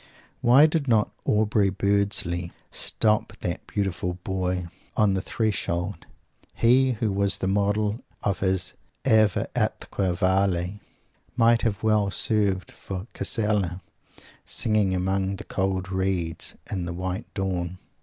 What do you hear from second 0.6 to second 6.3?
did not Aubrey Beardsley stop that beautiful boy on the threshold?